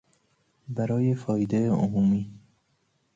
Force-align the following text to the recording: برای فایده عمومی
برای 0.69 1.15
فایده 1.15 1.69
عمومی 1.71 2.33